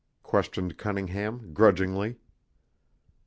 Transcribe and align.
questioned 0.23 0.79
Cunningham, 0.79 1.53
grudgingly. 1.53 2.17